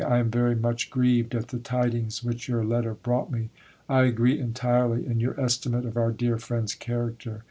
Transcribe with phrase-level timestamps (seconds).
[0.03, 3.49] I am very much grieved at the tidings which your letter brought me.
[3.87, 7.39] I agree entirely in your estimate of our dear friend's character.